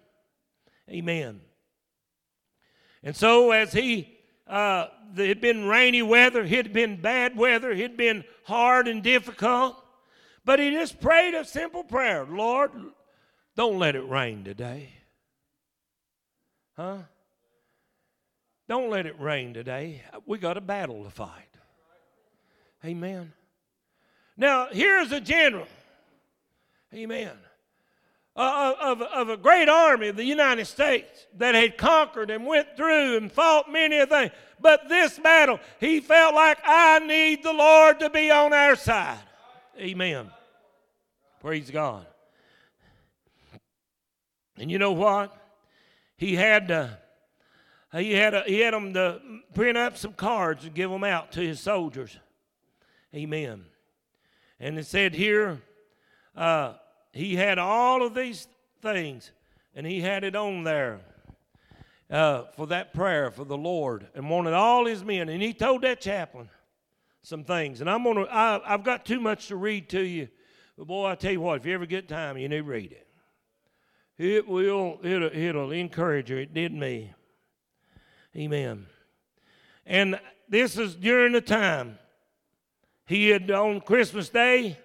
[0.88, 1.40] Amen.
[3.02, 4.86] And so, as he, uh,
[5.16, 9.02] it had been rainy weather, it had been bad weather, it had been hard and
[9.02, 9.76] difficult,
[10.44, 12.70] but he just prayed a simple prayer Lord,
[13.56, 14.97] don't let it rain today.
[16.78, 16.98] Huh?
[18.68, 20.02] Don't let it rain today.
[20.26, 21.48] We got a battle to fight.
[22.84, 23.32] Amen.
[24.36, 25.66] Now, here's a general.
[26.94, 27.32] Amen.
[28.36, 32.76] Uh, of, of a great army of the United States that had conquered and went
[32.76, 34.30] through and fought many of things.
[34.60, 39.18] But this battle, he felt like, I need the Lord to be on our side.
[39.76, 40.30] Amen.
[41.40, 42.06] Praise God.
[44.56, 45.34] And you know what?
[46.18, 46.98] He had to,
[47.92, 49.20] he had a, he had them to
[49.54, 52.18] print up some cards and give them out to his soldiers.
[53.14, 53.64] Amen.
[54.60, 55.62] And it said here,
[56.36, 56.74] uh,
[57.12, 58.48] he had all of these
[58.82, 59.30] things,
[59.74, 61.00] and he had it on there
[62.10, 65.28] uh, for that prayer for the Lord, and wanted all his men.
[65.28, 66.50] And he told that chaplain
[67.22, 67.80] some things.
[67.80, 70.28] And I'm gonna, I, I've got too much to read to you,
[70.76, 72.90] but boy, I tell you what, if you ever get time, you need to read
[72.90, 73.07] it.
[74.18, 76.38] It will, it'll, it'll encourage you.
[76.38, 77.14] It did me.
[78.36, 78.86] Amen.
[79.86, 81.98] And this is during the time
[83.06, 84.76] he had on Christmas Day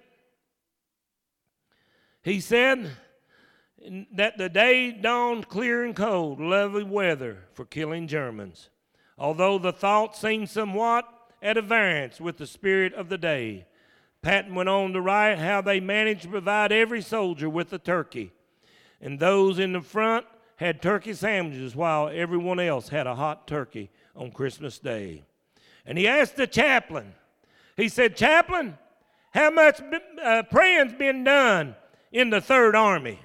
[2.24, 2.89] he said
[4.13, 8.69] that the day dawned clear and cold, lovely weather for killing Germans.
[9.17, 11.06] Although the thought seemed somewhat
[11.41, 13.65] at a variance with the spirit of the day,
[14.22, 18.32] Patton went on to write how they managed to provide every soldier with a turkey,
[19.04, 23.92] and those in the front had turkey sandwiches while everyone else had a hot turkey
[24.16, 25.24] on Christmas Day.
[25.86, 27.13] And he asked the chaplain,
[27.76, 28.78] he said, Chaplain,
[29.32, 29.82] how much
[30.24, 31.76] uh, praying's been done
[32.13, 33.20] in the Third Army?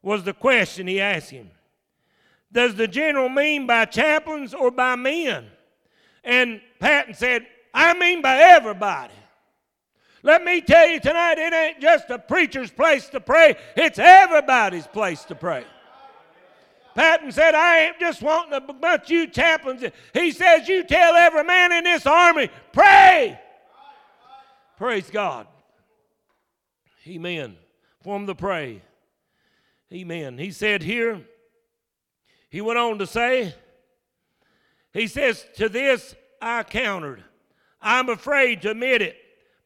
[0.00, 1.50] Was the question he asked him.
[2.50, 5.46] Does the general mean by chaplains or by men?
[6.24, 9.12] And Patton said, I mean by everybody.
[10.26, 14.88] Let me tell you tonight, it ain't just a preacher's place to pray, it's everybody's
[14.88, 15.64] place to pray.
[16.96, 19.84] Patton said, I ain't just wanting a bunch of you chaplains.
[20.12, 23.38] He says, You tell every man in this army, pray.
[24.76, 25.46] Praise God.
[27.06, 27.54] Amen.
[28.02, 28.82] For him to pray.
[29.92, 30.38] Amen.
[30.38, 31.20] He said here,
[32.50, 33.54] he went on to say,
[34.92, 37.22] he says, To this I countered.
[37.80, 39.16] I'm afraid to admit it,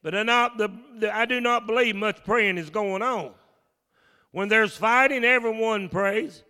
[0.03, 3.31] but I, not the, the, I do not believe much praying is going on.
[4.31, 6.43] When there's fighting, everyone prays.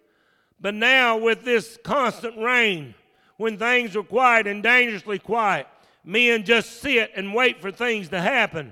[0.59, 2.93] But now, with this constant rain,
[3.37, 5.67] when things are quiet and dangerously quiet,
[6.05, 8.71] men just sit and wait for things to happen.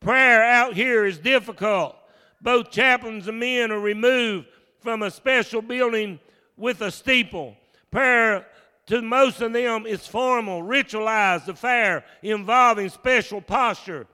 [0.00, 1.96] Prayer out here is difficult.
[2.40, 4.48] Both chaplains and men are removed
[4.80, 6.18] from a special building
[6.56, 7.56] with a steeple.
[7.90, 8.46] Prayer
[8.86, 14.06] to most of them is formal, ritualized affair involving special posture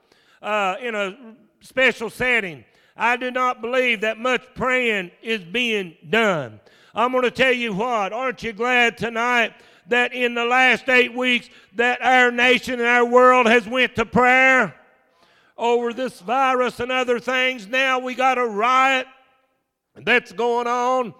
[0.45, 1.17] uh, in a
[1.61, 2.65] special setting.
[2.97, 6.61] I do not believe that much praying is being done.
[6.95, 9.55] I'm going to tell you what, aren't you glad tonight
[9.89, 14.07] that in the last eight weeks that our nation and our world has went to
[14.07, 14.75] prayer
[15.57, 17.67] over this virus and other things.
[17.67, 19.07] Now we got a riot
[19.97, 21.15] that's going on.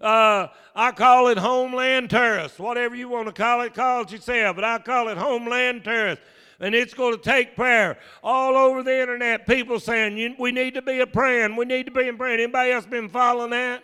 [0.00, 2.58] Uh, I call it homeland terrorists.
[2.58, 4.56] Whatever you want to call it, call it yourself.
[4.56, 6.24] But I call it homeland terrorists.
[6.60, 9.46] And it's going to take prayer all over the internet.
[9.46, 11.56] People saying we need to be a praying.
[11.56, 12.34] We need to be in prayer.
[12.34, 13.82] Anybody else been following that?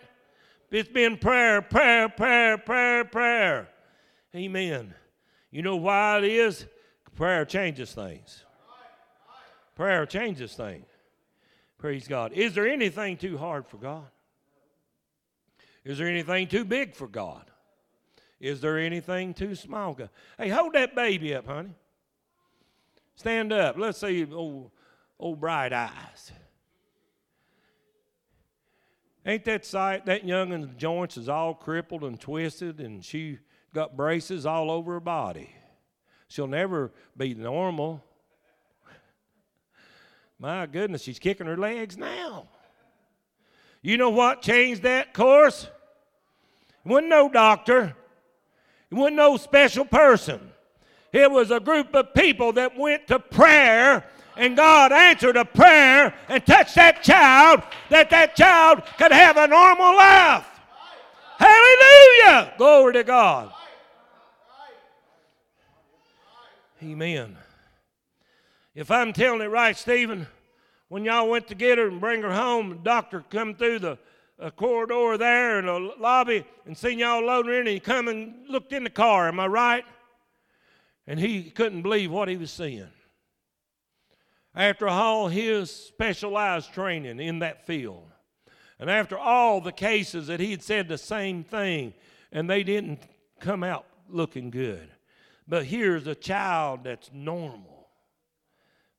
[0.69, 3.69] It's been prayer, prayer, prayer, prayer, prayer.
[4.35, 4.93] Amen.
[5.49, 6.65] You know why it is?
[7.15, 8.43] Prayer changes things.
[9.73, 10.85] Prayer changes things.
[11.79, 12.33] Praise God.
[12.33, 14.07] Is there anything too hard for God?
[15.83, 17.49] Is there anything too big for God?
[18.39, 19.97] Is there anything too small?
[20.37, 21.69] Hey, hold that baby up, honey.
[23.17, 23.77] Stand up.
[23.77, 24.71] Let's see old,
[25.19, 26.31] old bright eyes.
[29.25, 30.05] Ain't that sight?
[30.05, 33.39] That youngin's joints is all crippled and twisted, and she
[33.73, 35.49] got braces all over her body.
[36.29, 38.03] She'll never be normal.
[40.39, 42.47] My goodness, she's kicking her legs now.
[43.81, 45.63] You know what changed that course?
[45.63, 47.95] It wasn't no doctor.
[48.91, 50.51] It wasn't no special person.
[51.17, 54.05] It was a group of people that went to prayer
[54.37, 59.47] and God answered a prayer and touched that child that that child could have a
[59.47, 60.45] normal life.
[61.39, 62.53] Hallelujah!
[62.57, 63.51] Glory to God.
[66.83, 67.35] Amen.
[68.75, 70.27] If I'm telling it right, Stephen,
[70.89, 73.97] When y'all went to get her and bring her home, the doctor come through the
[74.39, 78.07] uh, corridor there in the lobby and seen y'all loading her in, and he come
[78.07, 79.27] and looked in the car.
[79.27, 79.83] Am I right?
[81.07, 82.89] And he couldn't believe what he was seeing.
[84.53, 88.11] After all his specialized training in that field,
[88.79, 91.93] and after all the cases that he had said the same thing,
[92.31, 92.99] and they didn't
[93.39, 94.89] come out looking good.
[95.47, 97.87] But here's a child that's normal.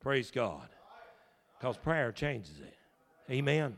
[0.00, 0.68] Praise God.
[1.58, 2.74] Because prayer changes it.
[3.30, 3.76] Amen.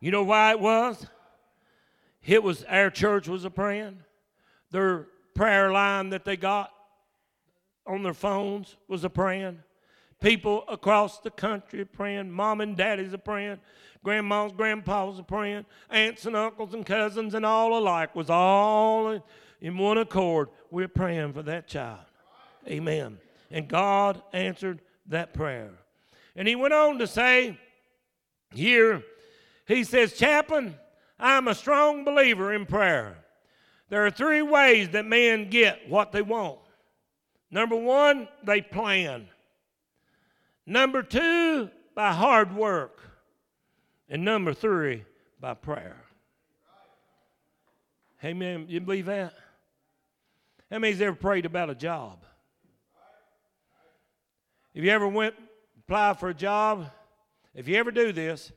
[0.00, 1.06] You know why it was?
[2.24, 3.98] It was our church was a praying.
[4.70, 6.70] Their prayer line that they got
[7.86, 9.58] on their phones was a praying.
[10.20, 12.30] People across the country praying.
[12.30, 13.58] Mom and daddies are praying.
[14.02, 15.66] Grandmas, grandpas are praying.
[15.90, 19.20] Aunts and uncles and cousins and all alike was all
[19.60, 20.48] in one accord.
[20.70, 22.00] We're praying for that child.
[22.66, 23.18] Amen.
[23.50, 25.72] And God answered that prayer.
[26.34, 27.58] And he went on to say,
[28.52, 29.02] here,
[29.66, 30.76] he says, Chaplain,
[31.18, 33.18] I'm a strong believer in prayer.
[33.88, 36.58] There are three ways that men get what they want.
[37.50, 39.28] Number one, they plan.
[40.66, 43.00] Number two, by hard work.
[44.08, 45.04] And number three,
[45.40, 45.96] by prayer.
[48.24, 48.66] Amen.
[48.68, 49.34] You believe that?
[50.70, 52.24] How many's ever prayed about a job?
[54.74, 55.34] If you ever went
[55.78, 56.90] apply for a job,
[57.54, 58.52] if you ever do this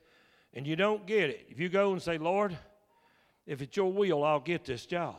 [0.54, 2.58] and you don't get it, if you go and say, Lord,
[3.46, 5.16] if it's your will, I'll get this job.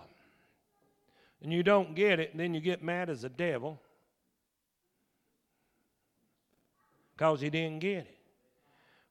[1.43, 3.81] And you don't get it, and then you get mad as a devil
[7.21, 8.19] because he didn't get it.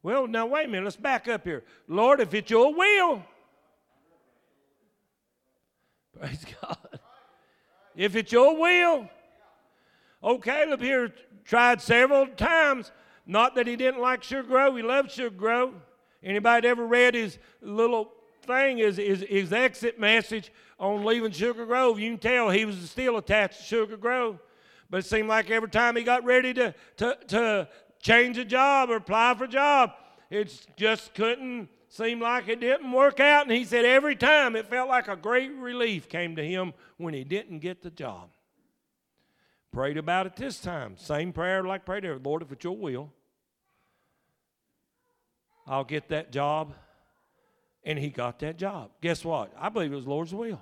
[0.02, 1.64] Well, now wait a minute, let's back up here.
[1.88, 3.24] Lord, if it's your will,
[6.20, 7.00] praise God.
[7.96, 9.10] If it's your will,
[10.24, 11.14] oh, Caleb here
[11.44, 12.92] tried several times.
[13.26, 15.76] Not that he didn't like Sugar Grove, he loved Sugar Grove.
[16.24, 18.12] Anybody ever read his little
[18.50, 22.00] thing, is his, his exit message on leaving Sugar Grove?
[22.00, 24.39] You can tell he was still attached to Sugar Grove.
[24.89, 27.70] But it seemed like every time he got ready to, to, to
[28.02, 29.91] change a job or apply for a job.
[30.30, 33.43] It just couldn't seem like it didn't work out.
[33.43, 37.14] And he said every time it felt like a great relief came to him when
[37.14, 38.30] he didn't get the job.
[39.72, 40.97] Prayed about it this time.
[40.97, 42.18] Same prayer like prayed there.
[42.18, 43.12] Lord, if it's your will,
[45.68, 46.74] I'll get that job.
[47.84, 48.92] And he got that job.
[49.02, 49.54] Guess what?
[49.58, 50.62] I believe it was Lord's will.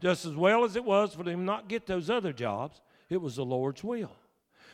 [0.00, 3.36] Just as well as it was for him not get those other jobs, it was
[3.36, 4.12] the Lord's will.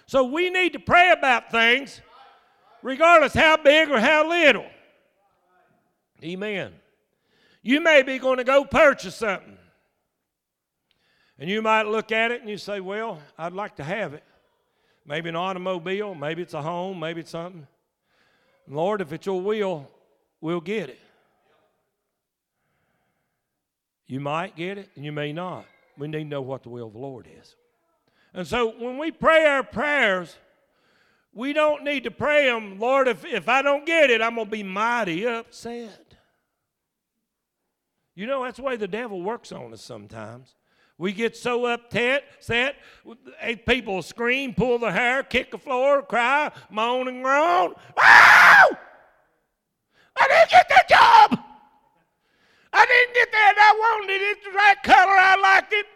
[0.07, 2.01] So we need to pray about things,
[2.83, 4.67] regardless how big or how little.
[6.23, 6.73] Amen.
[7.63, 9.59] You may be going to go purchase something.
[11.39, 14.23] And you might look at it and you say, Well, I'd like to have it.
[15.05, 17.67] Maybe an automobile, maybe it's a home, maybe it's something.
[18.69, 19.89] Lord, if it's your will,
[20.41, 21.01] we'll get it.
[24.07, 25.65] You might get it and you may not.
[25.99, 27.57] We need to know what the will of the Lord is.
[28.35, 30.37] And so when we pray our prayers,
[31.35, 34.47] we don't need to pray them, Lord, if, if I don't get it, I'm going
[34.47, 36.15] to be mighty upset.
[38.15, 40.55] You know, that's the way the devil works on us sometimes.
[40.99, 42.77] We get so upset, set,
[43.67, 47.75] people scream, pull their hair, kick the floor, cry, moan and groan.
[47.99, 48.77] Oh!
[50.17, 51.42] I didn't get that job!
[52.73, 53.55] I didn't get that.
[53.59, 54.39] I wanted it.
[54.45, 55.13] The right color.
[55.13, 55.87] I liked it.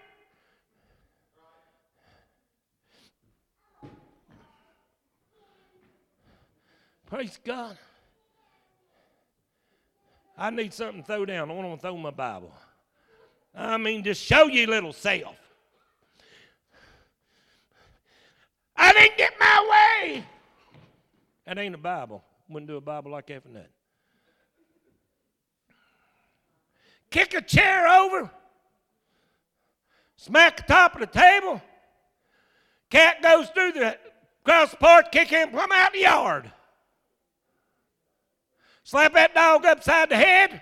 [7.06, 7.78] Praise God.
[10.36, 11.50] I need something to throw down.
[11.50, 12.52] I want to throw my Bible.
[13.54, 15.36] I mean, just show you little self.
[18.76, 20.24] I didn't get my way.
[21.46, 22.22] That ain't a Bible.
[22.48, 23.68] Wouldn't do a Bible like that for nothing.
[27.16, 28.30] Kick a chair over.
[30.16, 31.62] Smack the top of the table.
[32.90, 33.96] Cat goes through the
[34.42, 36.52] across the porch, kick him plumb out the yard.
[38.84, 40.60] Slap that dog upside the head.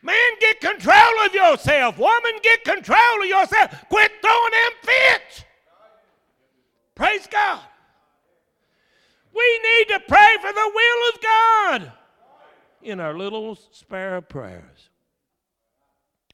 [0.00, 1.98] Man, get control of yourself.
[1.98, 3.74] Woman, get control of yourself.
[3.90, 5.44] Quit throwing them fits.
[6.94, 7.60] Praise God.
[9.34, 11.51] We need to pray for the will of God
[12.82, 14.90] in our little spare prayers.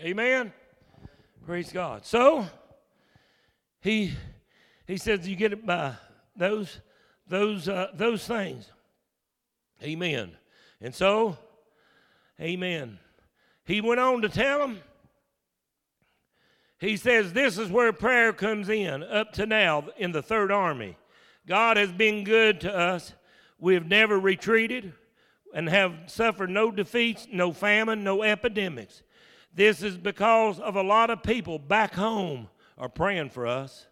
[0.01, 0.53] Amen.
[1.44, 2.05] Praise God.
[2.05, 2.46] So
[3.80, 4.12] he
[4.86, 5.94] he says you get it by
[6.36, 6.80] those
[7.26, 8.70] those uh, those things.
[9.82, 10.32] Amen.
[10.80, 11.36] And so,
[12.40, 12.99] amen.
[13.64, 14.80] He went on to tell him.
[16.80, 20.96] he says, This is where prayer comes in up to now in the Third Army.
[21.46, 23.14] God has been good to us.
[23.59, 24.92] We have never retreated
[25.55, 29.03] and have suffered no defeats, no famine, no epidemics.
[29.55, 33.86] This is because of a lot of people back home are praying for us.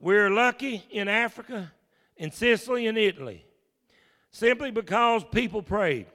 [0.00, 1.72] We're lucky in Africa,
[2.16, 3.44] in Sicily, and Italy,
[4.30, 6.06] simply because people prayed.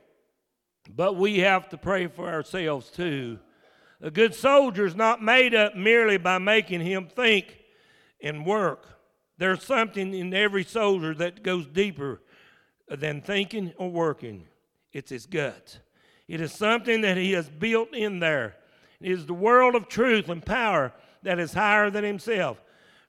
[0.89, 3.39] But we have to pray for ourselves too.
[4.01, 7.57] A good soldier is not made up merely by making him think
[8.21, 8.85] and work.
[9.37, 12.21] There's something in every soldier that goes deeper
[12.89, 14.45] than thinking or working.
[14.93, 15.79] It's his guts.
[16.27, 18.55] It is something that he has built in there.
[19.01, 22.61] It is the world of truth and power that is higher than himself.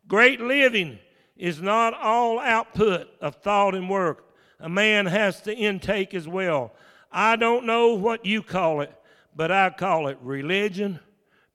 [0.08, 0.98] Great living
[1.36, 4.24] is not all output of thought and work.
[4.60, 6.72] A man has to intake as well.
[7.12, 8.92] I don't know what you call it,
[9.36, 11.00] but I call it religion,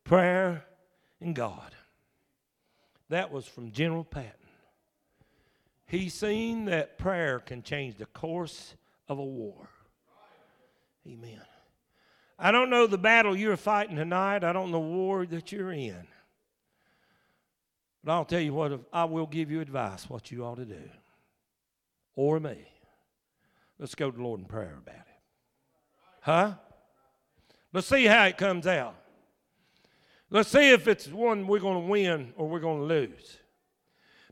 [0.03, 0.65] prayer,
[1.19, 1.73] and God.
[3.09, 4.33] That was from General Patton.
[5.87, 8.75] He seen that prayer can change the course
[9.07, 9.69] of a war.
[11.09, 11.41] Amen.
[12.37, 14.43] I don't know the battle you're fighting tonight.
[14.43, 16.07] I don't know the war that you're in.
[18.03, 20.89] But I'll tell you what, I will give you advice what you ought to do.
[22.15, 22.57] Or me.
[23.77, 25.19] Let's go to the Lord in prayer about it.
[26.21, 26.53] Huh?
[27.73, 28.95] Let's see how it comes out.
[30.29, 33.37] Let's see if it's one we're going to win or we're going to lose.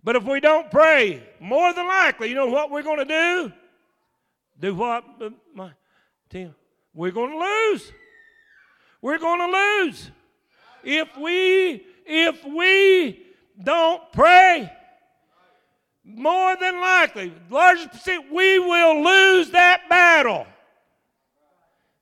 [0.03, 3.53] But if we don't pray, more than likely, you know what we're going to do?
[4.59, 5.71] Do what, uh, my
[6.29, 6.55] Tim?
[6.97, 7.91] We're going to lose.
[9.03, 10.11] We're going to lose.
[10.83, 13.23] If we if we
[13.63, 14.71] don't pray,
[16.03, 20.47] more than likely, largest percent, we will lose that battle.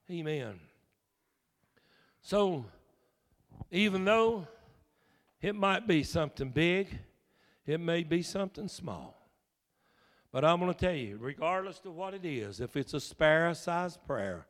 [0.10, 0.60] Amen.
[2.22, 2.64] So,
[3.72, 4.48] even though
[5.42, 6.88] it might be something big,
[7.66, 9.14] it may be something small.
[10.32, 13.54] But I'm going to tell you, regardless of what it is, if it's a sparrow
[13.54, 14.46] sized prayer,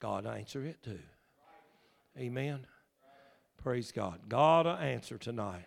[0.00, 0.98] God answer it too.
[2.18, 2.66] Amen.
[3.62, 4.28] Praise God.
[4.28, 5.66] God will answer tonight.